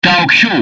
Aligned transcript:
Talk 0.00 0.32
Show. 0.32 0.52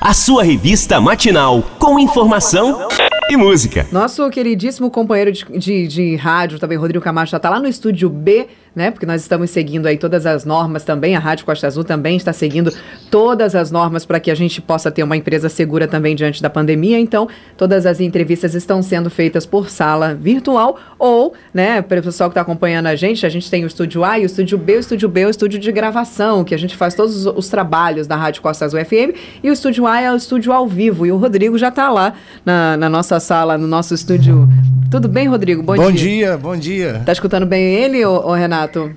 A 0.00 0.14
sua 0.14 0.44
revista 0.44 1.00
matinal 1.00 1.62
com 1.80 1.98
informação 1.98 2.86
e 3.28 3.36
música. 3.36 3.88
Nosso 3.90 4.30
queridíssimo 4.30 4.88
companheiro 4.88 5.32
de, 5.32 5.44
de, 5.58 5.88
de 5.88 6.14
rádio, 6.14 6.60
também 6.60 6.78
Rodrigo 6.78 7.02
Camacho, 7.02 7.32
já 7.32 7.38
está 7.38 7.50
lá 7.50 7.58
no 7.58 7.66
estúdio 7.66 8.08
B 8.08 8.46
né? 8.74 8.90
Porque 8.90 9.06
nós 9.06 9.20
estamos 9.20 9.50
seguindo 9.50 9.86
aí 9.86 9.96
todas 9.96 10.26
as 10.26 10.44
normas 10.44 10.84
também, 10.84 11.14
a 11.14 11.18
Rádio 11.18 11.44
Costa 11.44 11.66
Azul 11.66 11.84
também 11.84 12.16
está 12.16 12.32
seguindo 12.32 12.72
todas 13.10 13.54
as 13.54 13.70
normas 13.70 14.04
para 14.04 14.18
que 14.18 14.30
a 14.30 14.34
gente 14.34 14.60
possa 14.60 14.90
ter 14.90 15.02
uma 15.02 15.16
empresa 15.16 15.48
segura 15.48 15.86
também 15.86 16.16
diante 16.16 16.42
da 16.42 16.50
pandemia. 16.50 16.98
Então, 16.98 17.28
todas 17.56 17.86
as 17.86 18.00
entrevistas 18.00 18.54
estão 18.54 18.82
sendo 18.82 19.08
feitas 19.10 19.46
por 19.46 19.70
sala 19.70 20.14
virtual 20.14 20.78
ou, 20.98 21.34
né, 21.52 21.82
para 21.82 22.00
o 22.00 22.02
pessoal 22.02 22.28
que 22.28 22.32
está 22.32 22.40
acompanhando 22.40 22.86
a 22.86 22.96
gente, 22.96 23.24
a 23.24 23.28
gente 23.28 23.50
tem 23.50 23.64
o 23.64 23.66
estúdio 23.66 24.04
A 24.04 24.18
e 24.18 24.22
o 24.22 24.26
estúdio 24.26 24.58
B. 24.58 24.76
O 24.76 24.80
estúdio 24.80 25.08
B 25.08 25.22
é 25.22 25.26
o 25.26 25.30
estúdio 25.30 25.58
de 25.58 25.70
gravação, 25.70 26.44
que 26.44 26.54
a 26.54 26.58
gente 26.58 26.76
faz 26.76 26.94
todos 26.94 27.26
os, 27.26 27.36
os 27.36 27.48
trabalhos 27.48 28.06
da 28.06 28.16
Rádio 28.16 28.42
Costa 28.42 28.64
Azul 28.64 28.84
FM. 28.84 29.16
E 29.42 29.50
o 29.50 29.52
estúdio 29.52 29.86
A 29.86 30.00
é 30.00 30.12
o 30.12 30.16
estúdio 30.16 30.52
ao 30.52 30.66
vivo. 30.66 31.06
E 31.06 31.12
o 31.12 31.16
Rodrigo 31.16 31.56
já 31.58 31.68
está 31.68 31.90
lá 31.90 32.14
na, 32.44 32.76
na 32.76 32.88
nossa 32.88 33.20
sala, 33.20 33.56
no 33.56 33.66
nosso 33.66 33.94
estúdio. 33.94 34.48
Tudo 34.94 35.08
bem, 35.08 35.26
Rodrigo? 35.26 35.60
Bom, 35.60 35.74
bom 35.74 35.90
dia. 35.90 35.90
Bom 35.90 35.96
dia, 35.96 36.36
bom 36.36 36.56
dia. 36.56 37.02
Tá 37.04 37.10
escutando 37.10 37.44
bem 37.44 37.64
ele, 37.64 38.04
ô, 38.04 38.28
ô 38.28 38.32
Renato? 38.32 38.94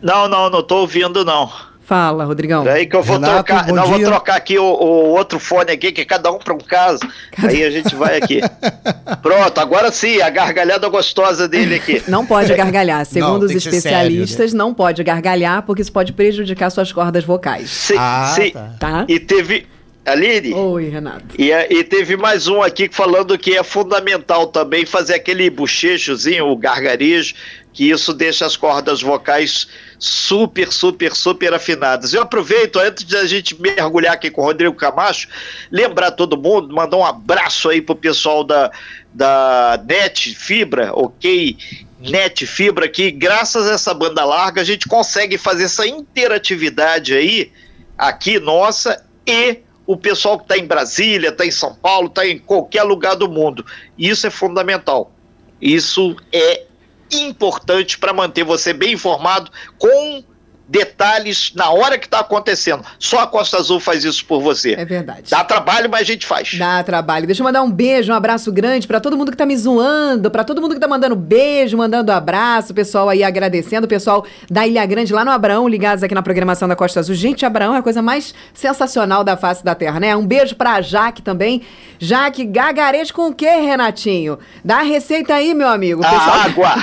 Não, 0.00 0.28
não, 0.28 0.48
não 0.48 0.62
tô 0.62 0.82
ouvindo, 0.82 1.24
não. 1.24 1.50
Fala, 1.84 2.24
Rodrigão. 2.24 2.62
Daí 2.62 2.86
que 2.86 2.94
eu 2.94 3.02
vou 3.02 3.16
Renato, 3.16 3.34
trocar. 3.34 3.66
Não, 3.66 3.82
dia. 3.82 3.92
vou 3.92 3.98
trocar 3.98 4.36
aqui 4.36 4.56
o, 4.56 4.62
o, 4.62 5.08
outro 5.16 5.40
fone 5.40 5.72
aqui, 5.72 5.90
que 5.90 6.02
é 6.02 6.04
cada 6.04 6.30
um 6.30 6.38
para 6.38 6.54
um 6.54 6.58
caso. 6.58 7.00
Cada... 7.32 7.48
Aí 7.48 7.64
a 7.64 7.70
gente 7.72 7.92
vai 7.96 8.18
aqui. 8.18 8.40
Pronto, 9.20 9.58
agora 9.58 9.90
sim, 9.90 10.20
a 10.20 10.30
gargalhada 10.30 10.88
gostosa 10.88 11.48
dele 11.48 11.74
aqui. 11.74 12.00
Não 12.06 12.24
pode 12.24 12.54
gargalhar. 12.54 13.04
Segundo 13.04 13.40
não, 13.40 13.46
os 13.46 13.50
especialistas, 13.50 14.36
sério, 14.36 14.52
né? 14.52 14.58
não 14.58 14.72
pode 14.72 15.02
gargalhar, 15.02 15.62
porque 15.62 15.82
isso 15.82 15.90
pode 15.90 16.12
prejudicar 16.12 16.70
suas 16.70 16.92
cordas 16.92 17.24
vocais. 17.24 17.68
Sim, 17.68 17.96
ah, 17.98 18.32
sim. 18.32 18.50
Tá. 18.50 18.70
tá. 18.78 19.04
E 19.08 19.18
teve. 19.18 19.66
Aline? 20.04 20.54
Oi, 20.54 20.88
Renato. 20.88 21.34
E, 21.38 21.50
e 21.50 21.84
teve 21.84 22.16
mais 22.16 22.48
um 22.48 22.62
aqui 22.62 22.88
falando 22.90 23.36
que 23.36 23.56
é 23.56 23.62
fundamental 23.62 24.46
também 24.46 24.86
fazer 24.86 25.14
aquele 25.14 25.50
bochechozinho, 25.50 26.46
o 26.46 26.56
gargarejo, 26.56 27.34
que 27.72 27.90
isso 27.90 28.12
deixa 28.12 28.46
as 28.46 28.56
cordas 28.56 29.02
vocais 29.02 29.68
super, 29.98 30.72
super, 30.72 31.14
super 31.14 31.52
afinadas. 31.52 32.14
Eu 32.14 32.22
aproveito, 32.22 32.78
antes 32.78 33.04
de 33.04 33.16
a 33.16 33.26
gente 33.26 33.60
mergulhar 33.60 34.14
aqui 34.14 34.30
com 34.30 34.40
o 34.40 34.44
Rodrigo 34.44 34.74
Camacho, 34.74 35.28
lembrar 35.70 36.12
todo 36.12 36.40
mundo, 36.40 36.74
mandar 36.74 36.96
um 36.96 37.04
abraço 37.04 37.68
aí 37.68 37.82
pro 37.82 37.94
pessoal 37.94 38.42
da, 38.42 38.70
da 39.12 39.80
Net 39.86 40.34
Fibra, 40.34 40.90
ok? 40.94 41.56
Net 42.00 42.46
Fibra, 42.46 42.88
que 42.88 43.10
graças 43.10 43.68
a 43.68 43.74
essa 43.74 43.92
banda 43.92 44.24
larga 44.24 44.60
a 44.60 44.64
gente 44.64 44.88
consegue 44.88 45.36
fazer 45.36 45.64
essa 45.64 45.86
interatividade 45.86 47.14
aí, 47.14 47.52
aqui 47.96 48.38
nossa, 48.38 49.04
e 49.26 49.58
o 49.88 49.96
pessoal 49.96 50.36
que 50.36 50.44
está 50.44 50.58
em 50.58 50.66
Brasília, 50.66 51.30
está 51.30 51.46
em 51.46 51.50
São 51.50 51.74
Paulo, 51.74 52.08
está 52.08 52.26
em 52.26 52.38
qualquer 52.38 52.82
lugar 52.82 53.16
do 53.16 53.26
mundo. 53.26 53.64
Isso 53.96 54.26
é 54.26 54.30
fundamental. 54.30 55.10
Isso 55.62 56.14
é 56.30 56.66
importante 57.10 57.96
para 57.96 58.12
manter 58.12 58.44
você 58.44 58.74
bem 58.74 58.92
informado 58.92 59.50
com 59.78 60.22
detalhes 60.68 61.52
na 61.54 61.70
hora 61.70 61.98
que 61.98 62.04
está 62.04 62.20
acontecendo. 62.20 62.84
Só 62.98 63.20
a 63.20 63.26
Costa 63.26 63.56
Azul 63.56 63.80
faz 63.80 64.04
isso 64.04 64.24
por 64.26 64.42
você. 64.42 64.74
É 64.74 64.84
verdade. 64.84 65.30
Dá 65.30 65.42
trabalho, 65.42 65.88
mas 65.88 66.02
a 66.02 66.04
gente 66.04 66.26
faz. 66.26 66.54
Dá 66.58 66.82
trabalho. 66.82 67.26
Deixa 67.26 67.40
eu 67.40 67.44
mandar 67.44 67.62
um 67.62 67.70
beijo, 67.70 68.12
um 68.12 68.14
abraço 68.14 68.52
grande 68.52 68.86
para 68.86 69.00
todo 69.00 69.16
mundo 69.16 69.30
que 69.30 69.36
tá 69.36 69.46
me 69.46 69.56
zoando, 69.56 70.30
para 70.30 70.44
todo 70.44 70.60
mundo 70.60 70.74
que 70.74 70.80
tá 70.80 70.86
mandando 70.86 71.16
beijo, 71.16 71.76
mandando 71.76 72.12
abraço, 72.12 72.74
pessoal 72.74 73.08
aí 73.08 73.24
agradecendo, 73.24 73.86
o 73.86 73.88
pessoal 73.88 74.26
da 74.50 74.66
Ilha 74.66 74.84
Grande 74.84 75.12
lá 75.12 75.24
no 75.24 75.30
Abraão, 75.30 75.66
ligados 75.66 76.04
aqui 76.04 76.14
na 76.14 76.22
programação 76.22 76.68
da 76.68 76.76
Costa 76.76 77.00
Azul. 77.00 77.14
Gente, 77.14 77.46
Abraão 77.46 77.74
é 77.74 77.78
a 77.78 77.82
coisa 77.82 78.02
mais 78.02 78.34
sensacional 78.52 79.24
da 79.24 79.36
face 79.36 79.64
da 79.64 79.74
terra, 79.74 79.98
né? 79.98 80.14
Um 80.14 80.26
beijo 80.26 80.54
pra 80.54 80.82
Jaque 80.82 81.22
também. 81.22 81.62
Jaque, 81.98 82.44
gagarejo 82.44 83.12
com 83.14 83.28
o 83.28 83.34
quê, 83.34 83.50
Renatinho? 83.50 84.38
Dá 84.64 84.80
a 84.80 84.82
receita 84.82 85.34
aí, 85.34 85.54
meu 85.54 85.68
amigo. 85.68 86.02
Pessoal... 86.02 86.40
água. 86.40 86.74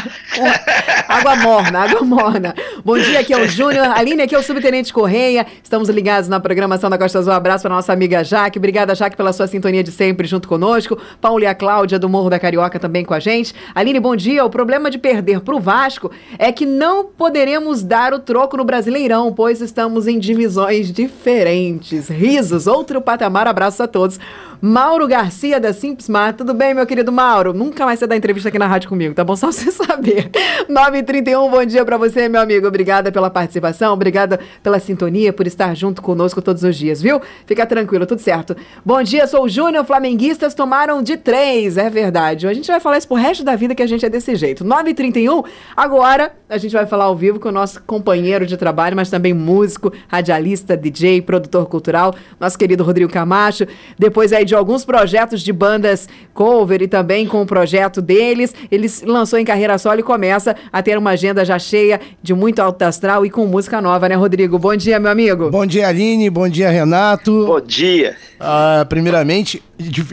água 1.07 1.35
morna, 1.37 1.79
água 1.79 2.01
morna. 2.01 2.55
Bom 2.83 2.97
dia, 2.97 3.19
aqui 3.19 3.33
é 3.33 3.37
o 3.37 3.47
Júnior. 3.47 3.74
Júnior. 3.75 3.97
Aline, 3.97 4.21
aqui 4.21 4.33
é 4.33 4.39
o 4.39 4.43
Subtenente 4.43 4.93
Correia. 4.93 5.45
Estamos 5.61 5.89
ligados 5.89 6.29
na 6.29 6.39
programação 6.39 6.89
da 6.89 6.97
Costa 6.97 7.19
Azul. 7.19 7.33
Um 7.33 7.35
abraço 7.35 7.63
para 7.63 7.75
nossa 7.75 7.91
amiga 7.91 8.23
Jaque. 8.23 8.57
Obrigada, 8.57 8.95
Jaque, 8.95 9.17
pela 9.17 9.33
sua 9.33 9.47
sintonia 9.47 9.83
de 9.83 9.91
sempre 9.91 10.27
junto 10.27 10.47
conosco. 10.47 10.97
Paulo 11.19 11.43
e 11.43 11.45
a 11.45 11.53
Cláudia 11.53 11.99
do 11.99 12.07
Morro 12.07 12.29
da 12.29 12.39
Carioca 12.39 12.79
também 12.79 13.03
com 13.03 13.13
a 13.13 13.19
gente. 13.19 13.53
Aline, 13.73 13.99
bom 13.99 14.15
dia. 14.15 14.45
O 14.45 14.49
problema 14.49 14.89
de 14.89 14.97
perder 14.97 15.41
para 15.41 15.55
o 15.55 15.59
Vasco 15.59 16.09
é 16.39 16.51
que 16.51 16.65
não 16.65 17.05
poderemos 17.05 17.83
dar 17.83 18.13
o 18.13 18.19
troco 18.19 18.55
no 18.55 18.63
Brasileirão, 18.63 19.33
pois 19.33 19.61
estamos 19.61 20.07
em 20.07 20.19
divisões 20.19 20.91
diferentes. 20.91 22.07
Risos, 22.07 22.67
outro 22.67 23.01
patamar. 23.01 23.47
Abraço 23.47 23.83
a 23.83 23.87
todos. 23.87 24.19
Mauro 24.61 25.07
Garcia 25.07 25.59
da 25.59 25.73
Simpsmar. 25.73 26.33
Tudo 26.33 26.53
bem, 26.53 26.73
meu 26.73 26.85
querido 26.85 27.11
Mauro? 27.11 27.53
Nunca 27.53 27.85
mais 27.85 27.99
você 27.99 28.07
dá 28.07 28.15
entrevista 28.15 28.49
aqui 28.49 28.57
na 28.57 28.67
rádio 28.67 28.89
comigo, 28.89 29.13
tá 29.13 29.23
bom? 29.23 29.35
Só 29.35 29.51
você 29.51 29.69
saber. 29.71 30.31
9h31, 30.69 31.49
bom 31.49 31.65
dia 31.65 31.85
para 31.85 31.97
você, 31.97 32.27
meu 32.29 32.41
amigo. 32.41 32.67
Obrigada 32.67 33.11
pela 33.11 33.29
participação, 33.29 33.64
obrigada 33.93 34.39
pela 34.61 34.79
sintonia, 34.79 35.31
por 35.31 35.47
estar 35.47 35.75
junto 35.75 36.01
conosco 36.01 36.41
todos 36.41 36.63
os 36.63 36.75
dias, 36.75 37.01
viu? 37.01 37.21
Fica 37.45 37.65
tranquilo, 37.65 38.05
tudo 38.05 38.19
certo. 38.19 38.55
Bom 38.85 39.01
dia, 39.01 39.27
sou 39.27 39.45
o 39.45 39.49
Júnior. 39.49 39.85
Flamenguistas 39.85 40.53
tomaram 40.53 41.01
de 41.01 41.17
três, 41.17 41.77
é 41.77 41.89
verdade. 41.89 42.47
A 42.47 42.53
gente 42.53 42.67
vai 42.67 42.79
falar 42.79 42.97
isso 42.97 43.07
pro 43.07 43.15
resto 43.15 43.43
da 43.43 43.55
vida 43.55 43.73
que 43.73 43.81
a 43.81 43.87
gente 43.87 44.05
é 44.05 44.09
desse 44.09 44.35
jeito. 44.35 44.63
9h31, 44.63 45.45
agora 45.75 46.33
a 46.49 46.57
gente 46.57 46.73
vai 46.73 46.85
falar 46.85 47.05
ao 47.05 47.15
vivo 47.15 47.39
com 47.39 47.49
o 47.49 47.51
nosso 47.51 47.81
companheiro 47.83 48.45
de 48.45 48.57
trabalho, 48.57 48.95
mas 48.95 49.09
também 49.09 49.33
músico, 49.33 49.91
radialista, 50.07 50.77
DJ, 50.77 51.21
produtor 51.21 51.67
cultural, 51.67 52.13
nosso 52.39 52.57
querido 52.57 52.83
Rodrigo 52.83 53.11
Camacho. 53.11 53.65
Depois 53.97 54.31
aí 54.31 54.45
de 54.45 54.53
alguns 54.55 54.85
projetos 54.85 55.41
de 55.41 55.51
bandas 55.51 56.07
cover 56.33 56.81
e 56.81 56.87
também 56.87 57.25
com 57.25 57.41
o 57.41 57.45
projeto 57.45 58.01
deles. 58.01 58.53
Ele 58.71 58.87
lançou 59.03 59.39
em 59.39 59.45
carreira 59.45 59.77
solo 59.77 59.99
e 59.99 60.03
começa 60.03 60.55
a 60.71 60.81
ter 60.81 60.97
uma 60.97 61.11
agenda 61.11 61.43
já 61.43 61.57
cheia 61.57 61.99
de 62.21 62.33
muito 62.33 62.59
alto 62.59 62.81
astral 62.83 63.25
e 63.25 63.29
com 63.29 63.47
música 63.55 63.81
nova, 63.81 64.09
né, 64.09 64.15
Rodrigo? 64.15 64.59
Bom 64.59 64.75
dia, 64.75 64.99
meu 64.99 65.09
amigo. 65.09 65.49
Bom 65.49 65.65
dia, 65.65 65.87
Aline. 65.87 66.29
Bom 66.29 66.49
dia, 66.49 66.69
Renato. 66.69 67.45
Bom 67.45 67.61
dia. 67.61 68.17
Uh, 68.35 68.85
primeiramente, 68.87 69.63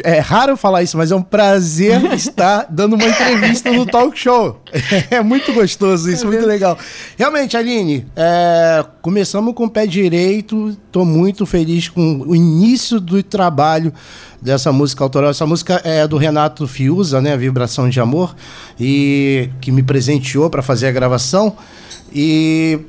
é 0.05 0.21
raro 0.21 0.57
falar 0.57 0.85
isso, 0.85 0.97
mas 0.97 1.11
é 1.11 1.17
um 1.17 1.23
prazer 1.23 2.01
estar 2.15 2.69
dando 2.71 2.95
uma 2.95 3.05
entrevista 3.05 3.73
no 3.73 3.85
talk 3.85 4.17
show. 4.17 4.61
É 5.11 5.21
muito 5.21 5.53
gostoso 5.53 6.09
isso, 6.09 6.25
é 6.25 6.29
muito 6.29 6.47
legal. 6.47 6.79
Realmente, 7.19 7.57
Aline, 7.57 8.07
é, 8.15 8.85
começamos 9.01 9.55
com 9.55 9.65
o 9.65 9.71
pé 9.71 9.87
direito. 9.87 10.69
Estou 10.69 11.05
muito 11.05 11.45
feliz 11.45 11.89
com 11.89 12.23
o 12.27 12.37
início 12.37 13.01
do 13.01 13.21
trabalho 13.23 13.93
dessa 14.41 14.71
música 14.73 15.03
autoral. 15.03 15.31
Essa 15.31 15.47
música 15.47 15.81
é 15.85 16.07
do 16.07 16.17
Renato 16.17 16.67
Fiuza, 16.69 17.21
né? 17.21 17.37
Vibração 17.37 17.89
de 17.89 17.99
Amor, 18.01 18.37
e 18.79 19.51
que 19.61 19.73
me 19.73 19.83
presenteou 19.83 20.49
para 20.49 20.63
fazer 20.63 20.87
a 20.87 20.93
gravação. 20.93 21.57
E 22.15 22.81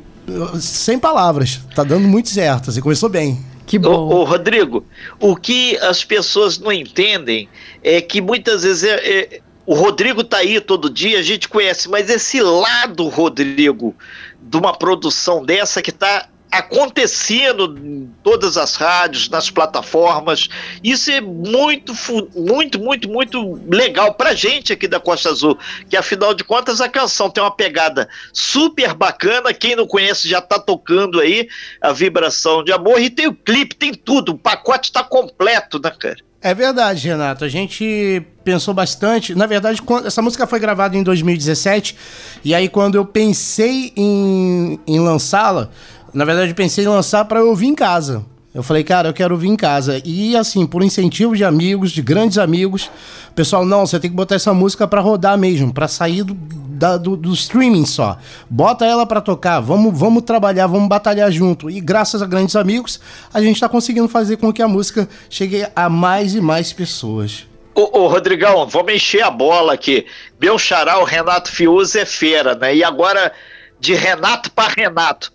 sem 0.59 0.99
palavras, 0.99 1.59
tá 1.75 1.83
dando 1.83 2.07
muito 2.07 2.29
certo. 2.29 2.71
Você 2.71 2.81
começou 2.81 3.09
bem. 3.09 3.43
Que 3.65 3.79
bom. 3.79 3.91
Ô, 3.91 4.21
ô, 4.21 4.23
Rodrigo, 4.23 4.85
o 5.19 5.35
que 5.35 5.77
as 5.77 6.03
pessoas 6.03 6.59
não 6.59 6.71
entendem 6.71 7.47
é 7.81 8.01
que 8.01 8.21
muitas 8.21 8.63
vezes 8.63 8.83
é, 8.83 8.95
é, 8.95 9.41
o 9.65 9.73
Rodrigo 9.73 10.23
tá 10.23 10.37
aí 10.37 10.59
todo 10.59 10.89
dia, 10.89 11.19
a 11.19 11.23
gente 11.23 11.47
conhece, 11.47 11.89
mas 11.89 12.09
esse 12.09 12.41
lado, 12.41 13.07
Rodrigo, 13.07 13.95
de 14.41 14.57
uma 14.57 14.73
produção 14.73 15.43
dessa 15.43 15.81
que 15.81 15.91
tá 15.91 16.27
acontecendo 16.53 17.75
em 17.77 18.09
todas 18.21 18.57
as 18.57 18.75
rádios, 18.75 19.27
nas 19.27 19.49
plataformas. 19.49 20.47
Isso 20.83 21.09
é 21.09 21.19
muito, 21.19 21.93
muito, 22.35 22.79
muito, 22.79 23.09
muito 23.09 23.59
legal 23.67 24.13
pra 24.13 24.35
gente 24.35 24.71
aqui 24.71 24.87
da 24.87 24.99
Costa 24.99 25.29
Azul, 25.29 25.57
que 25.89 25.97
afinal 25.97 26.33
de 26.33 26.43
contas 26.43 26.79
a 26.79 26.87
canção 26.87 27.29
tem 27.29 27.43
uma 27.43 27.55
pegada 27.55 28.07
super 28.31 28.93
bacana. 28.93 29.53
Quem 29.53 29.75
não 29.75 29.87
conhece 29.87 30.29
já 30.29 30.41
tá 30.41 30.59
tocando 30.59 31.19
aí 31.19 31.47
a 31.81 31.91
vibração 31.91 32.63
de 32.63 32.71
amor 32.71 33.01
e 33.01 33.09
tem 33.09 33.27
o 33.27 33.33
clipe, 33.33 33.75
tem 33.75 33.93
tudo, 33.93 34.33
o 34.33 34.37
pacote 34.37 34.91
tá 34.91 35.03
completo, 35.03 35.79
né, 35.83 35.91
cara? 35.97 36.17
É 36.39 36.53
verdade, 36.53 37.07
Renato. 37.07 37.45
A 37.45 37.47
gente 37.47 38.21
pensou 38.43 38.73
bastante. 38.73 39.33
Na 39.33 39.45
verdade, 39.45 39.81
essa 40.05 40.21
música 40.21 40.45
foi 40.45 40.59
gravada 40.59 40.97
em 40.97 41.01
2017. 41.01 41.95
E 42.43 42.53
aí, 42.53 42.67
quando 42.67 42.95
eu 42.95 43.05
pensei 43.05 43.93
em, 43.95 44.77
em 44.85 44.99
lançá-la, 44.99 45.71
na 46.13 46.25
verdade, 46.25 46.53
pensei 46.53 46.85
em 46.85 46.87
lançar 46.87 47.25
para 47.25 47.39
eu 47.39 47.49
ouvir 47.49 47.67
em 47.67 47.75
casa. 47.75 48.25
Eu 48.53 48.61
falei, 48.61 48.83
cara, 48.83 49.09
eu 49.09 49.13
quero 49.13 49.33
ouvir 49.33 49.47
em 49.47 49.55
casa. 49.55 49.99
E 50.05 50.37
assim, 50.37 50.67
por 50.67 50.83
incentivo 50.83 51.35
de 51.35 51.43
amigos, 51.43 51.91
de 51.91 52.03
grandes 52.03 52.37
amigos, 52.37 52.89
pessoal, 53.33 53.65
não, 53.65 53.85
você 53.85 53.99
tem 53.99 54.11
que 54.11 54.15
botar 54.15 54.35
essa 54.35 54.53
música 54.53 54.87
para 54.87 55.01
rodar 55.01 55.35
mesmo, 55.39 55.73
para 55.73 55.87
sair 55.87 56.21
do, 56.21 56.35
da, 56.35 56.95
do, 56.95 57.17
do, 57.17 57.33
streaming 57.33 57.87
só. 57.87 58.15
Bota 58.47 58.85
ela 58.85 59.07
para 59.07 59.21
tocar, 59.21 59.59
vamos, 59.59 59.97
vamos 59.97 60.21
trabalhar, 60.21 60.67
vamos 60.67 60.87
batalhar 60.87 61.31
junto. 61.31 61.67
E 61.67 61.81
graças 61.81 62.21
a 62.21 62.27
grandes 62.27 62.55
amigos, 62.55 62.99
a 63.33 63.41
gente 63.41 63.55
está 63.55 63.67
conseguindo 63.67 64.07
fazer 64.07 64.37
com 64.37 64.53
que 64.53 64.61
a 64.61 64.67
música 64.67 65.09
chegue 65.31 65.65
a 65.75 65.89
mais 65.89 66.35
e 66.35 66.41
mais 66.41 66.71
pessoas. 66.71 67.47
Ô, 67.73 68.01
ô, 68.01 68.07
Rodrigão, 68.07 68.67
vamos 68.67 68.93
encher 68.93 69.23
a 69.23 69.31
bola 69.31 69.73
aqui. 69.73 70.05
Meu 70.39 70.59
xará, 70.59 70.99
o 70.99 71.05
Renato 71.05 71.51
Fiuza 71.51 72.01
é 72.01 72.05
fera, 72.05 72.53
né? 72.53 72.75
E 72.75 72.83
agora, 72.83 73.33
de 73.79 73.95
Renato 73.95 74.51
para 74.51 74.71
Renato 74.77 75.31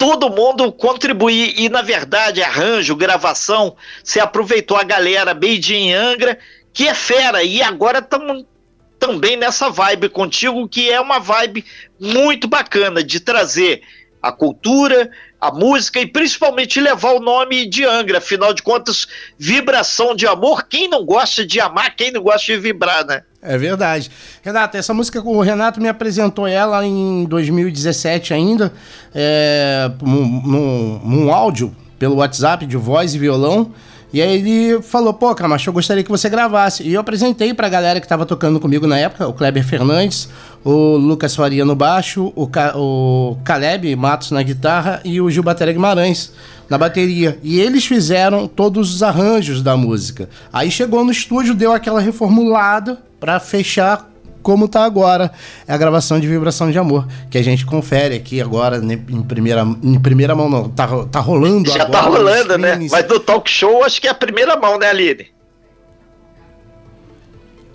todo 0.00 0.30
mundo 0.30 0.72
contribuir. 0.72 1.60
E, 1.60 1.68
na 1.68 1.82
verdade, 1.82 2.42
arranjo, 2.42 2.96
gravação, 2.96 3.76
você 4.02 4.18
aproveitou 4.18 4.78
a 4.78 4.82
galera 4.82 5.34
Made 5.34 5.76
in 5.76 5.92
Angra, 5.92 6.38
que 6.72 6.88
é 6.88 6.94
fera, 6.94 7.42
e 7.42 7.62
agora 7.62 7.98
estamos 7.98 8.46
também 8.98 9.36
nessa 9.36 9.68
vibe 9.68 10.08
contigo, 10.08 10.66
que 10.66 10.90
é 10.90 10.98
uma 10.98 11.18
vibe 11.18 11.66
muito 12.00 12.48
bacana 12.48 13.04
de 13.04 13.20
trazer 13.20 13.82
a 14.22 14.32
cultura, 14.32 15.10
a 15.38 15.52
música 15.52 16.00
e 16.00 16.06
principalmente 16.06 16.80
levar 16.80 17.12
o 17.12 17.20
nome 17.20 17.66
de 17.66 17.84
Angra. 17.84 18.18
Afinal 18.18 18.54
de 18.54 18.62
contas, 18.62 19.06
vibração 19.38 20.14
de 20.16 20.26
amor. 20.26 20.66
Quem 20.66 20.88
não 20.88 21.04
gosta 21.04 21.44
de 21.44 21.60
amar, 21.60 21.94
quem 21.94 22.10
não 22.10 22.22
gosta 22.22 22.46
de 22.46 22.58
vibrar, 22.58 23.04
né? 23.06 23.22
É 23.42 23.56
verdade. 23.56 24.10
Renato, 24.42 24.76
essa 24.76 24.92
música, 24.92 25.20
o 25.20 25.40
Renato 25.40 25.80
me 25.80 25.88
apresentou 25.88 26.46
ela 26.46 26.84
em 26.84 27.24
2017 27.24 28.34
ainda, 28.34 28.72
é, 29.14 29.90
num, 30.02 31.00
num, 31.02 31.32
áudio 31.32 31.74
pelo 31.98 32.16
WhatsApp 32.16 32.66
de 32.66 32.76
voz 32.76 33.14
e 33.14 33.18
violão. 33.18 33.72
E 34.12 34.20
aí 34.20 34.38
ele 34.38 34.82
falou, 34.82 35.14
pô, 35.14 35.34
Camacho, 35.34 35.70
eu 35.70 35.72
gostaria 35.72 36.02
que 36.02 36.10
você 36.10 36.28
gravasse. 36.28 36.82
E 36.82 36.92
eu 36.92 37.00
apresentei 37.00 37.54
pra 37.54 37.68
galera 37.68 38.00
que 38.00 38.08
tava 38.08 38.26
tocando 38.26 38.60
comigo 38.60 38.86
na 38.86 38.98
época, 38.98 39.26
o 39.26 39.32
Kleber 39.32 39.64
Fernandes, 39.64 40.28
o 40.62 40.96
Lucas 40.96 41.34
Faria 41.34 41.64
no 41.64 41.76
baixo, 41.76 42.32
o, 42.34 42.46
Ca 42.46 42.76
o 42.76 43.38
Caleb 43.44 43.94
Matos 43.96 44.32
na 44.32 44.42
guitarra 44.42 45.00
e 45.04 45.20
o 45.20 45.30
Gil 45.30 45.42
Batéria 45.44 45.72
Guimarães 45.72 46.32
na 46.70 46.78
bateria. 46.78 47.36
E 47.42 47.60
eles 47.60 47.84
fizeram 47.84 48.46
todos 48.46 48.94
os 48.94 49.02
arranjos 49.02 49.60
da 49.60 49.76
música. 49.76 50.30
Aí 50.52 50.70
chegou 50.70 51.04
no 51.04 51.10
estúdio, 51.10 51.52
deu 51.52 51.72
aquela 51.72 52.00
reformulada 52.00 53.02
para 53.18 53.40
fechar 53.40 54.08
como 54.40 54.68
tá 54.68 54.84
agora. 54.84 55.32
É 55.66 55.72
a 55.74 55.76
gravação 55.76 56.20
de 56.20 56.28
Vibração 56.28 56.70
de 56.70 56.78
Amor, 56.78 57.06
que 57.28 57.36
a 57.36 57.42
gente 57.42 57.66
confere 57.66 58.14
aqui 58.14 58.40
agora 58.40 58.78
né, 58.78 58.94
em 59.08 59.22
primeira, 59.22 59.66
em 59.82 59.98
primeira 59.98 60.34
mão, 60.34 60.48
não. 60.48 60.68
Tá, 60.68 60.86
tá 61.10 61.20
rolando 61.20 61.70
Já 61.70 61.82
agora. 61.82 61.90
tá 61.90 62.00
rolando, 62.08 62.56
né? 62.56 62.78
Mas 62.90 63.04
do 63.06 63.18
talk 63.18 63.50
show, 63.50 63.82
acho 63.84 64.00
que 64.00 64.06
é 64.06 64.10
a 64.10 64.14
primeira 64.14 64.56
mão, 64.56 64.78
né, 64.78 64.88
Aline? 64.88 65.26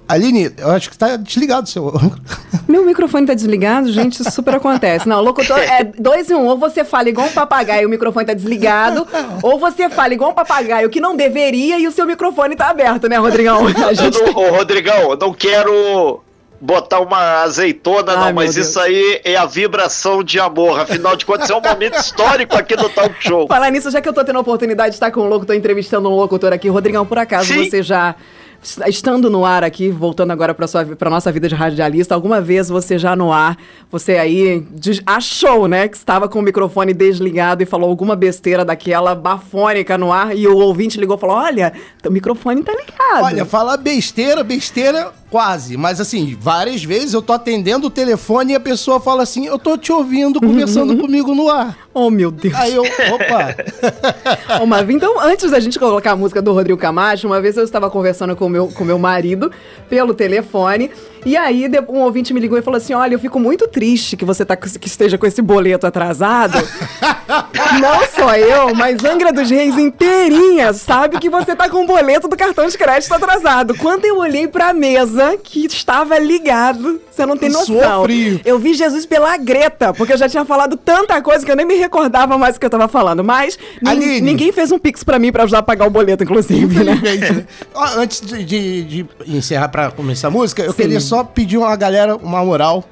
Aline, 0.08 0.52
eu 0.58 0.72
acho 0.72 0.90
que 0.90 0.98
tá 0.98 1.16
desligado 1.16 1.68
o 1.68 1.70
seu. 1.70 1.94
Meu 2.68 2.86
microfone 2.86 3.26
tá 3.26 3.34
desligado, 3.34 3.92
gente, 3.92 4.22
isso 4.22 4.32
super 4.32 4.56
acontece. 4.56 5.08
Não, 5.08 5.22
locutor 5.22 5.58
é 5.58 5.84
dois 5.84 6.30
em 6.30 6.36
um. 6.36 6.46
Ou 6.46 6.58
você 6.58 6.84
fala 6.84 7.10
igual 7.10 7.28
um 7.28 7.32
papagaio 7.32 7.84
e 7.84 7.86
o 7.86 7.90
microfone 7.90 8.26
tá 8.26 8.34
desligado, 8.34 9.08
ou 9.42 9.60
você 9.60 9.90
fala 9.90 10.14
igual 10.14 10.32
um 10.32 10.34
papagaio 10.34 10.90
que 10.90 11.00
não 11.00 11.16
deveria 11.16 11.80
e 11.80 11.88
o 11.88 11.92
seu 11.92 12.06
microfone 12.06 12.56
tá 12.56 12.70
aberto, 12.70 13.08
né, 13.08 13.18
Rodrigão? 13.18 13.66
A 13.88 13.94
gente... 13.94 14.22
não, 14.22 14.36
ô, 14.36 14.50
Rodrigão, 14.52 15.12
eu 15.12 15.18
não 15.18 15.34
quero 15.34 16.22
botar 16.60 17.00
uma 17.00 17.44
azeitona, 17.44 18.14
Ai, 18.14 18.28
não, 18.28 18.34
mas 18.34 18.56
Deus. 18.56 18.68
isso 18.68 18.80
aí 18.80 19.22
é 19.24 19.36
a 19.36 19.46
vibração 19.46 20.24
de 20.24 20.40
amor. 20.40 20.80
Afinal 20.80 21.16
de 21.16 21.26
contas, 21.26 21.50
é 21.50 21.56
um 21.56 21.62
momento 21.62 21.98
histórico 21.98 22.56
aqui 22.56 22.76
no 22.76 22.90
Talk 22.90 23.16
Show. 23.20 23.48
Falar 23.48 23.70
nisso, 23.72 23.92
já 23.92 24.02
que 24.02 24.10
eu 24.10 24.14
tô 24.14 24.24
tendo 24.24 24.38
a 24.38 24.42
oportunidade 24.42 24.90
de 24.92 24.96
estar 24.96 25.12
com 25.12 25.22
um 25.22 25.28
locutor, 25.28 25.56
entrevistando 25.56 26.10
um 26.10 26.16
locutor 26.16 26.54
aqui, 26.54 26.70
Rodrigão, 26.70 27.06
por 27.06 27.18
acaso 27.18 27.54
Sim. 27.54 27.70
você 27.70 27.84
já 27.84 28.16
estando 28.88 29.30
no 29.30 29.46
ar 29.46 29.64
aqui, 29.64 29.90
voltando 29.90 30.32
agora 30.32 30.54
para 30.54 30.66
para 30.96 31.10
nossa 31.10 31.32
vida 31.32 31.48
de 31.48 31.56
radialista, 31.56 32.16
alguma 32.16 32.42
vez 32.42 32.70
você 32.70 32.98
já 32.98 33.16
no 33.16 33.32
ar, 33.32 33.58
você 33.92 34.18
aí 34.18 34.66
achou, 35.06 35.68
né, 35.68 35.88
que 35.88 35.98
estava 35.98 36.28
com 36.28 36.40
o 36.40 36.42
microfone 36.42 36.94
desligado 36.94 37.64
e 37.64 37.66
falou 37.66 37.90
alguma 37.90 38.16
besteira 38.16 38.66
daquela 38.66 39.14
bafônica 39.16 39.98
no 39.98 40.12
ar 40.12 40.36
e 40.36 40.48
o 40.48 40.58
ouvinte 40.58 41.00
ligou 41.00 41.18
e 41.18 41.20
falou: 41.20 41.38
"Olha, 41.38 41.74
o 42.06 42.10
microfone 42.10 42.64
tá 42.64 42.72
ligado". 42.74 43.24
Olha, 43.24 43.46
fala 43.46 43.78
besteira, 43.78 44.44
besteira 44.44 45.12
quase, 45.30 45.76
mas 45.78 46.00
assim, 46.00 46.38
várias 46.40 46.84
vezes 46.84 47.14
eu 47.14 47.22
tô 47.22 47.34
atendendo 47.34 47.88
o 47.88 47.90
telefone 47.90 48.54
e 48.54 48.56
a 48.56 48.60
pessoa 48.60 49.00
fala 49.00 49.24
assim: 49.24 49.46
"Eu 49.46 49.60
tô 49.60 49.78
te 49.78 49.92
ouvindo 49.92 50.40
conversando 50.40 50.94
uhum. 50.94 51.00
comigo 51.00 51.36
no 51.36 51.50
ar". 51.50 51.78
Oh, 51.94 52.10
meu 52.10 52.30
Deus. 52.30 52.54
Aí 52.56 52.76
eu, 52.76 52.84
opa. 52.84 53.56
Ô, 54.62 54.92
então, 54.92 55.20
antes 55.22 55.50
da 55.50 55.60
gente 55.62 55.80
colocar 55.80 56.12
a 56.12 56.16
música 56.16 56.42
do 56.42 56.52
Rodrigo 56.52 56.78
Camacho, 56.78 57.26
uma 57.26 57.40
vez 57.40 57.56
eu 57.56 57.64
estava 57.64 57.90
conversando 57.90 58.36
com 58.36 58.50
meu, 58.50 58.66
o 58.66 58.74
com 58.74 58.84
meu 58.84 59.00
marido 59.00 59.50
pelo 59.90 60.14
telefone 60.14 60.92
e 61.26 61.36
aí 61.36 61.68
um 61.90 62.02
ouvinte 62.02 62.34
me 62.34 62.40
ligou 62.40 62.58
e 62.58 62.62
falou 62.62 62.78
assim: 62.78 62.94
Olha, 62.94 63.16
eu 63.16 63.20
fico 63.20 63.40
muito 63.40 63.68
triste 63.68 64.16
que 64.16 64.24
você 64.24 64.46
tá, 64.46 64.56
que 64.56 64.88
esteja 64.88 65.18
com 65.18 65.26
esse 65.26 65.42
boleto 65.42 65.88
atrasado. 65.88 66.56
Não 67.82 68.06
só 68.08 68.36
eu, 68.36 68.76
mas 68.76 69.04
Angra 69.04 69.34
dos 69.34 69.50
Reis 69.50 69.78
inteirinha 69.78 70.72
sabe 70.72 71.18
que 71.18 71.30
você 71.30 71.56
tá 71.56 71.68
com 71.68 71.84
o 71.84 71.88
boleto 71.88 72.28
do 72.28 72.38
cartão 72.38 72.68
de 72.68 72.78
crédito 72.78 73.12
atrasado. 73.12 73.76
Quando 73.76 74.06
eu 74.06 74.20
olhei 74.20 74.48
pra 74.48 74.72
mesa 74.72 75.15
que 75.44 75.66
estava 75.66 76.18
ligado, 76.20 77.02
você 77.10 77.26
não 77.26 77.38
tem 77.38 77.50
noção. 77.50 78.06
Eu 78.44 78.60
vi 78.60 78.74
Jesus 78.74 79.06
pela 79.06 79.36
Greta, 79.38 79.94
porque 79.94 80.14
eu 80.14 80.18
já 80.18 80.28
tinha 80.30 80.46
falado 80.46 80.78
tanta 80.78 81.22
coisa 81.22 81.46
que 81.46 81.52
eu 81.52 81.56
nem 81.56 81.66
me 81.66 81.76
recordava 81.76 82.38
mais 82.38 82.56
o 82.56 82.60
que 82.60 82.66
eu 82.66 82.70
tava 82.70 82.88
falando. 82.88 83.24
Mas 83.24 83.58
ninguém 84.22 84.52
fez 84.52 84.72
um 84.72 84.80
pix 84.80 85.04
pra 85.04 85.20
mim 85.20 85.32
pra 85.32 85.44
ajudar 85.44 85.60
a 85.60 85.64
pagar 85.64 85.88
o 85.88 85.90
boleto, 85.90 86.24
inclusive, 86.24 86.84
né? 86.84 86.96
né? 86.96 87.46
Antes 87.98 88.22
de, 88.22 88.44
de, 88.44 88.84
de 88.84 89.08
encerrar 89.28 89.70
pra 89.70 89.92
começar 89.92 90.28
a 90.28 90.32
música, 90.32 90.64
eu 90.64 90.72
Sim. 90.72 90.84
queria 90.84 91.00
só 91.00 91.24
pedir 91.24 91.58
uma 91.58 91.76
galera 91.76 92.16
uma 92.16 92.44
moral. 92.44 92.84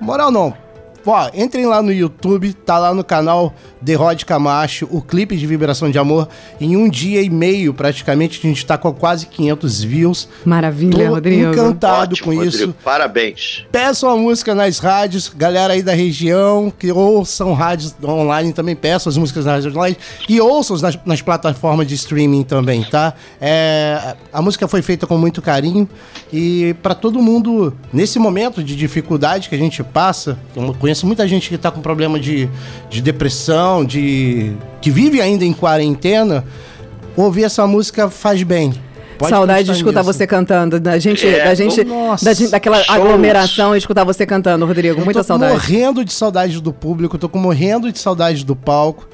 Moral 0.00 0.30
não. 0.30 0.67
Ó, 1.08 1.30
entrem 1.34 1.66
lá 1.66 1.80
no 1.82 1.92
YouTube, 1.92 2.52
tá 2.52 2.78
lá 2.78 2.92
no 2.92 3.02
canal 3.02 3.54
The 3.84 3.94
Rod 3.94 4.22
Camacho, 4.24 4.86
o 4.90 5.00
clipe 5.00 5.36
de 5.36 5.46
Vibração 5.46 5.90
de 5.90 5.98
Amor. 5.98 6.28
Em 6.60 6.76
um 6.76 6.88
dia 6.88 7.22
e 7.22 7.30
meio, 7.30 7.72
praticamente, 7.72 8.38
a 8.38 8.48
gente 8.48 8.66
tá 8.66 8.76
com 8.76 8.92
quase 8.92 9.26
500 9.26 9.82
views. 9.84 10.28
Maravilha, 10.44 11.06
Tô 11.06 11.14
Rodrigo. 11.14 11.50
encantado 11.50 12.12
Ótimo, 12.12 12.32
com 12.32 12.34
Rodrigo, 12.34 12.54
isso. 12.56 12.74
Parabéns. 12.84 13.64
Peçam 13.72 14.10
a 14.10 14.16
música 14.16 14.54
nas 14.54 14.78
rádios, 14.78 15.32
galera 15.34 15.72
aí 15.72 15.82
da 15.82 15.94
região, 15.94 16.70
que 16.76 16.92
ouçam 16.92 17.54
rádios 17.54 17.94
online 18.04 18.52
também, 18.52 18.76
peçam 18.76 19.10
as 19.10 19.16
músicas 19.16 19.44
nas 19.44 19.54
rádios 19.54 19.74
online 19.76 19.96
e 20.28 20.40
ouçam 20.40 20.76
nas, 20.78 20.98
nas 21.06 21.22
plataformas 21.22 21.86
de 21.86 21.94
streaming 21.94 22.42
também, 22.42 22.84
tá? 22.84 23.14
É, 23.40 24.14
a 24.32 24.42
música 24.42 24.68
foi 24.68 24.82
feita 24.82 25.06
com 25.06 25.16
muito 25.16 25.40
carinho 25.40 25.88
e 26.32 26.74
para 26.82 26.94
todo 26.94 27.22
mundo, 27.22 27.74
nesse 27.92 28.18
momento 28.18 28.62
de 28.62 28.76
dificuldade 28.76 29.48
que 29.48 29.54
a 29.54 29.58
gente 29.58 29.82
passa, 29.82 30.38
eu 30.54 30.74
conheço 30.74 30.97
muita 31.06 31.26
gente 31.26 31.48
que 31.48 31.58
tá 31.58 31.70
com 31.70 31.80
problema 31.80 32.18
de, 32.18 32.48
de 32.88 33.00
depressão, 33.00 33.84
de 33.84 34.52
que 34.80 34.90
vive 34.90 35.20
ainda 35.20 35.44
em 35.44 35.52
quarentena, 35.52 36.44
ouvir 37.16 37.44
essa 37.44 37.66
música 37.66 38.08
faz 38.08 38.42
bem. 38.42 38.72
Pode 39.18 39.30
Saudade 39.30 39.64
de 39.64 39.72
escutar 39.72 40.00
nisso. 40.00 40.12
você 40.12 40.26
cantando, 40.26 40.78
da 40.78 40.96
gente, 40.96 41.26
é, 41.26 41.44
da 41.44 41.54
gente, 41.54 41.82
nossa, 41.82 42.24
da 42.24 42.32
gente 42.32 42.50
daquela 42.50 42.76
shows. 42.76 43.00
aglomeração 43.00 43.74
e 43.74 43.78
escutar 43.78 44.04
você 44.04 44.24
cantando, 44.24 44.64
Rodrigo. 44.64 45.00
Eu 45.00 45.04
muita 45.04 45.24
saudade. 45.24 45.54
Tô 45.54 45.58
morrendo 45.58 46.04
de 46.04 46.12
saudade 46.12 46.60
do 46.60 46.72
público, 46.72 47.18
tô 47.18 47.28
morrendo 47.36 47.90
de 47.90 47.98
saudade 47.98 48.44
do 48.44 48.54
palco. 48.54 49.08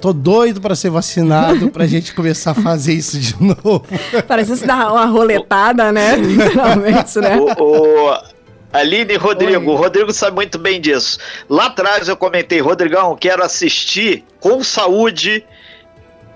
Tô 0.00 0.12
doido 0.12 0.60
para 0.60 0.76
ser 0.76 0.90
vacinado 0.90 1.70
pra 1.70 1.84
gente 1.88 2.14
começar 2.14 2.52
a 2.52 2.54
fazer 2.54 2.92
isso 2.92 3.18
de 3.18 3.34
novo. 3.42 3.84
Parece 4.28 4.56
se 4.56 4.64
dar 4.64 4.92
uma 4.92 5.06
roletada, 5.06 5.90
né? 5.90 6.14
Literalmente, 6.22 7.18
né? 7.18 7.36
O, 7.36 7.64
o, 7.64 8.18
Aline 8.72 9.16
Rodrigo, 9.16 9.72
o 9.72 9.76
Rodrigo 9.76 10.12
sabe 10.12 10.36
muito 10.36 10.58
bem 10.58 10.80
disso. 10.80 11.18
Lá 11.48 11.66
atrás 11.66 12.08
eu 12.08 12.16
comentei, 12.16 12.60
Rodrigão, 12.60 13.16
quero 13.16 13.42
assistir 13.42 14.24
com 14.40 14.62
saúde 14.62 15.44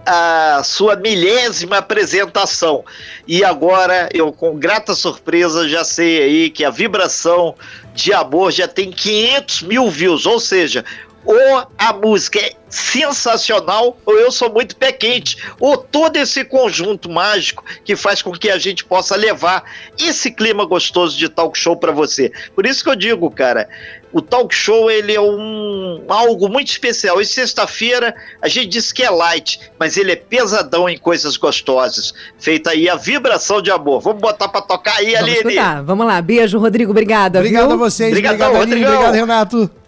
a 0.07 0.63
sua 0.65 0.97
milésima 0.97 1.79
apresentação. 1.79 2.85
E 3.27 3.45
agora 3.45 4.09
eu, 4.13 4.33
com 4.33 4.59
grata 4.59 4.95
surpresa, 4.95 5.69
já 5.69 5.85
sei 5.85 6.23
aí 6.23 6.51
que 6.51 6.65
a 6.65 6.71
vibração 6.71 7.55
de 7.95 8.13
amor 8.13 8.51
já 8.51 8.67
tem 8.67 8.91
500 8.91 9.63
mil 9.63 9.91
views, 9.91 10.27
ou 10.27 10.41
seja, 10.41 10.85
ou 11.25 11.67
a 11.79 11.93
música 11.93 12.39
é 12.39 12.53
sensacional, 12.69 13.99
ou 14.07 14.19
eu 14.19 14.33
sou 14.33 14.51
muito 14.51 14.77
pé 14.77 14.93
quente, 14.93 15.37
ou 15.61 15.77
todo 15.77 16.17
esse 16.17 16.45
conjunto 16.45 17.11
mágico 17.11 17.65
que 17.85 17.95
faz 17.95 18.23
com 18.23 18.33
que 18.33 18.51
a 18.51 18.59
gente 18.59 18.85
possa 18.85 19.15
levar 19.15 19.63
esse 19.99 20.31
clima 20.31 20.65
gostoso 20.65 21.19
de 21.19 21.29
talk 21.29 21.57
show 21.57 21.77
para 21.77 21.93
você. 21.93 22.33
Por 22.55 22.65
isso 22.65 22.83
que 22.83 22.89
eu 22.89 22.97
digo, 22.97 23.31
cara, 23.31 23.69
o 24.11 24.23
talk 24.23 24.55
show 24.55 24.91
ele 24.91 25.15
é 25.15 25.21
um 25.21 26.03
algo 26.09 26.49
muito 26.49 26.69
especial. 26.69 27.21
E 27.21 27.27
sexta-feira 27.27 28.15
a 28.41 28.49
gente 28.49 28.67
diz 28.67 28.91
que 28.91 29.03
é 29.03 29.11
light, 29.11 29.61
mas 29.79 29.97
ele 29.97 30.13
é 30.13 30.17
pesadão 30.17 30.89
em 30.89 30.97
coisas 30.97 31.37
gostosas. 31.37 32.15
Feita 32.39 32.71
aí 32.71 32.89
a 32.89 32.97
vibração 32.97 33.61
de 33.61 33.71
amor. 33.71 34.01
Vamos 34.01 34.21
botar 34.21 34.49
para 34.49 34.63
tocar 34.63 34.97
aí, 34.97 35.13
Vamos 35.13 35.21
Aline. 35.21 35.37
Escutar. 35.37 35.83
Vamos 35.83 36.07
lá. 36.07 36.21
Beijo, 36.23 36.59
Rodrigo. 36.59 36.91
Obrigada. 36.91 37.39
Obrigado 37.39 37.67
viu? 37.67 37.75
a 37.75 37.77
vocês. 37.77 38.11
Obrigadão, 38.11 38.49
obrigado, 38.49 38.73
Aline. 38.73 38.87
Obrigado, 38.87 39.15
Renato. 39.15 39.82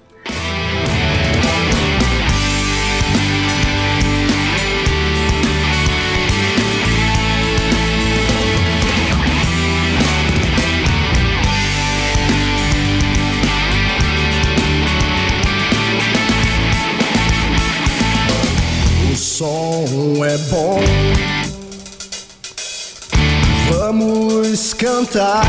Cantar 25.05 25.45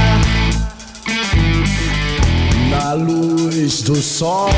na 2.70 2.94
luz 2.94 3.82
do 3.84 3.96
sol. 3.96 4.50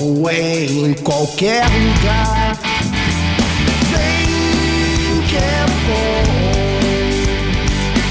ou 0.00 0.30
em 0.30 0.94
qualquer 0.94 1.64
lugar. 1.66 2.56
Vem 3.90 5.22
que 5.28 5.36
é 5.36 5.66
bom 5.86 6.24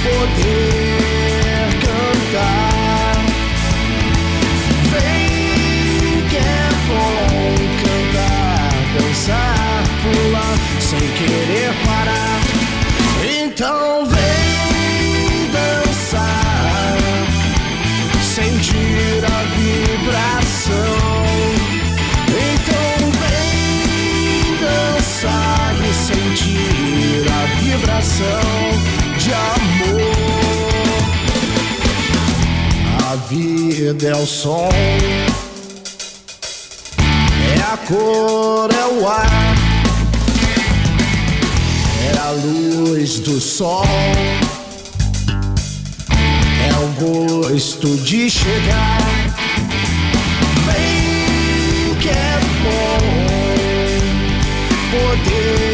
poder 0.03 1.69
cantar. 1.81 3.15
Vem 4.91 6.27
que 6.29 6.37
é 6.37 6.69
bom 6.87 7.55
cantar, 7.83 8.71
dançar, 8.97 9.83
pular 10.03 10.57
sem 10.79 10.99
querer 10.99 11.73
parar. 11.85 12.33
Então 13.25 13.92
vida 33.83 34.07
é 34.07 34.15
o 34.15 34.25
som, 34.25 34.69
é 37.57 37.61
a 37.61 37.77
cor, 37.85 38.69
é 38.71 38.85
o 38.85 39.07
ar. 39.09 39.55
É 42.05 42.17
a 42.17 42.31
luz 42.31 43.19
do 43.19 43.41
sol, 43.41 43.85
é 46.69 46.73
o 46.79 46.87
gosto 47.03 47.97
de 47.97 48.29
chegar. 48.29 49.01
Vem 50.65 51.95
que 51.99 52.07
é 52.07 52.39
bom 52.63 52.99
poder 54.91 55.72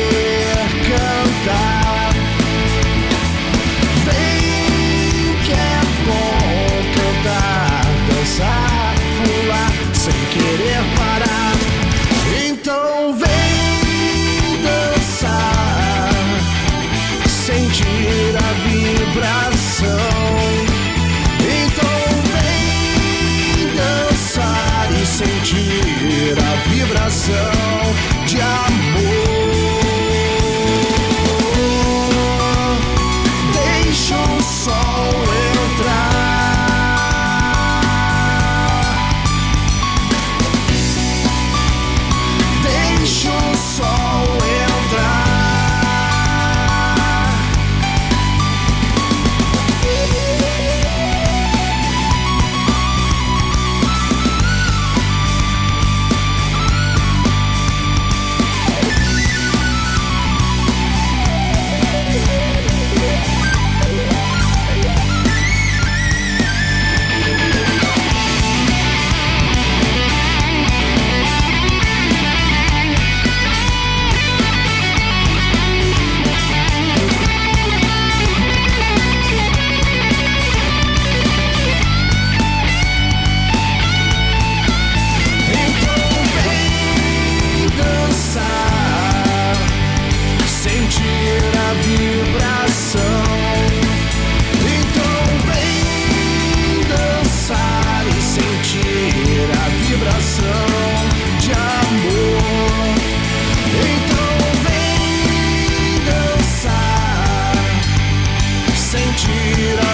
sentir 109.19 109.77
a 109.79 109.93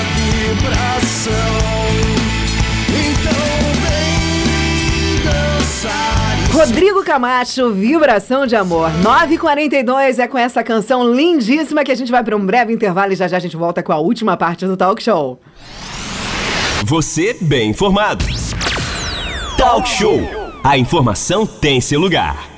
vibração. 0.53 1.33
Então 2.89 3.73
vem 3.81 5.23
dançar. 5.23 6.51
Rodrigo 6.53 7.03
Camacho, 7.03 7.71
Vibração 7.71 8.45
de 8.45 8.55
Amor. 8.55 8.91
9h42 9.01 10.19
é 10.19 10.27
com 10.27 10.37
essa 10.37 10.63
canção 10.63 11.11
lindíssima 11.11 11.83
que 11.83 11.91
a 11.91 11.95
gente 11.95 12.11
vai 12.11 12.23
para 12.23 12.35
um 12.35 12.45
breve 12.45 12.71
intervalo 12.71 13.13
e 13.13 13.15
já 13.15 13.27
já 13.27 13.37
a 13.37 13.39
gente 13.39 13.57
volta 13.57 13.81
com 13.81 13.91
a 13.91 13.97
última 13.97 14.37
parte 14.37 14.65
do 14.65 14.77
talk 14.77 15.01
show. 15.01 15.39
Você 16.83 17.35
bem 17.41 17.71
informado. 17.71 18.23
Talk 19.57 19.87
Show. 19.89 20.19
A 20.63 20.77
informação 20.77 21.45
tem 21.45 21.81
seu 21.81 21.99
lugar. 21.99 22.54